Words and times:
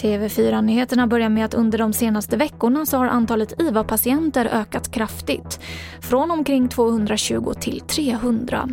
TV4-nyheterna 0.00 1.06
börjar 1.06 1.28
med 1.28 1.44
att 1.44 1.54
under 1.54 1.78
de 1.78 1.92
senaste 1.92 2.36
veckorna 2.36 2.86
så 2.86 2.96
har 2.96 3.06
antalet 3.06 3.60
IVA-patienter 3.60 4.46
ökat 4.46 4.90
kraftigt. 4.90 5.60
Från 6.00 6.30
omkring 6.30 6.68
220 6.68 7.52
till 7.60 7.80
300. 7.80 8.68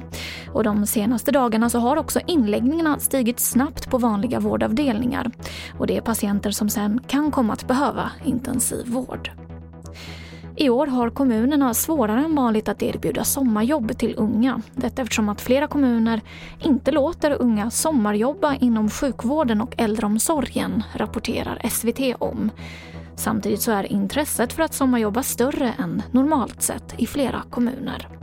Och 0.54 0.64
de 0.64 0.86
senaste 0.86 1.32
dagarna 1.32 1.70
så 1.70 1.80
har 1.80 1.98
också 1.98 2.20
inläggningarna 2.28 3.00
stigit 3.00 3.40
snabbt 3.40 3.90
på 3.90 3.98
vanliga 3.98 4.40
vårdavdelningar. 4.40 5.32
Och 5.78 5.88
det 5.88 5.98
är 5.98 6.02
patienter 6.02 6.52
som 6.52 6.70
sen 6.70 7.00
kan 7.08 7.32
komma 7.32 7.54
att 7.54 7.68
behöva 7.68 8.12
intensivvård. 8.26 9.32
I 10.60 10.70
år 10.70 10.88
har 10.88 11.10
kommunerna 11.10 11.74
svårare 11.74 12.20
än 12.20 12.36
vanligt 12.36 12.70
att 12.70 12.84
erbjuda 12.84 13.24
sommarjobb 13.24 13.98
till 13.98 14.14
unga. 14.18 14.62
Detta 14.74 15.02
eftersom 15.02 15.30
att 15.30 15.42
flera 15.42 15.68
kommuner 15.68 16.22
inte 16.60 16.92
låter 16.92 17.42
unga 17.42 17.70
sommarjobba 17.70 18.56
inom 18.56 18.90
sjukvården 18.90 19.62
och 19.62 19.74
äldreomsorgen, 19.78 20.84
rapporterar 20.94 21.70
SVT 21.70 22.16
om. 22.20 22.52
Samtidigt 23.16 23.62
så 23.62 23.72
är 23.72 23.92
intresset 23.92 24.54
för 24.54 24.64
att 24.64 24.74
sommarjobba 24.74 25.24
större 25.24 25.74
än 25.80 26.04
normalt 26.12 26.62
sett 26.62 26.96
i 26.98 27.08
flera 27.08 27.44
kommuner. 27.50 28.17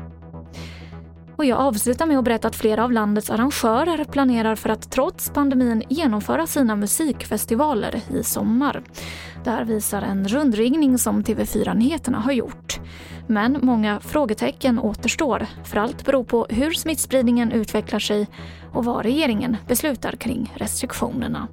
Och 1.37 1.45
jag 1.45 1.59
avslutar 1.59 2.07
med 2.07 2.19
att 2.19 2.25
berätta 2.25 2.49
att 2.49 2.57
flera 2.57 2.85
av 2.85 2.93
landets 2.93 3.31
arrangörer 3.31 4.05
planerar 4.05 4.55
för 4.57 4.69
att 4.69 4.91
trots 4.91 5.31
pandemin 5.31 5.83
genomföra 5.89 6.47
sina 6.47 6.77
musikfestivaler 6.77 8.01
i 8.11 8.25
sommar. 8.25 8.83
Det 9.45 9.51
här 9.51 9.65
visar 9.65 10.03
en 10.03 10.29
rundringning 10.29 10.99
som 10.99 11.23
TV4 11.23 11.75
Nyheterna 11.75 12.21
har 12.21 12.33
gjort. 12.33 12.81
Men 13.27 13.59
många 13.63 14.01
frågetecken 14.01 14.79
återstår, 14.79 15.47
för 15.65 15.77
allt 15.77 16.05
beror 16.05 16.25
på 16.25 16.47
hur 16.51 16.71
smittspridningen 16.71 17.53
utvecklar 17.53 17.99
sig 17.99 18.29
och 18.73 18.85
vad 18.85 19.03
regeringen 19.03 19.57
beslutar 19.69 20.13
kring 20.13 20.55
restriktionerna. 20.57 21.49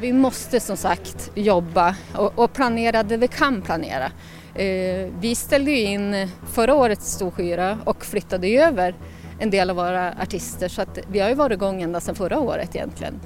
Vi 0.00 0.12
måste 0.12 0.60
som 0.60 0.76
sagt 0.76 1.30
jobba 1.34 1.94
och, 2.36 2.52
planera 2.52 3.02
det 3.02 3.16
vi 3.16 3.28
kan 3.28 3.62
planera. 3.62 4.10
Eh, 4.58 5.12
vi 5.20 5.34
ställde 5.34 5.70
ju 5.70 5.80
in 5.80 6.28
förra 6.46 6.74
årets 6.74 7.12
Storskyra 7.12 7.78
och 7.84 8.04
flyttade 8.04 8.48
över 8.48 8.94
en 9.38 9.50
del 9.50 9.70
av 9.70 9.76
våra 9.76 10.12
artister 10.22 10.68
så 10.68 10.82
att 10.82 10.98
vi 11.08 11.20
har 11.20 11.28
ju 11.28 11.34
varit 11.34 11.56
igång 11.56 11.82
ända 11.82 12.00
sedan 12.00 12.14
förra 12.14 12.40
året 12.40 12.76
egentligen. 12.76 13.20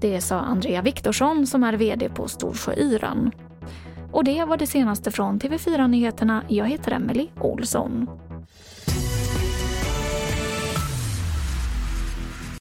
Det 0.00 0.20
sa 0.20 0.40
Andrea 0.40 0.82
Viktorsson 0.82 1.46
som 1.46 1.64
är 1.64 1.72
VD 1.72 2.08
på 2.08 2.28
Storsjöyran. 2.28 3.30
Och 4.12 4.24
det 4.24 4.44
var 4.44 4.56
det 4.56 4.66
senaste 4.66 5.10
från 5.10 5.40
TV4 5.40 5.88
Nyheterna. 5.88 6.44
Jag 6.48 6.68
heter 6.68 6.92
Emily 6.92 7.28
Olsson. 7.40 8.06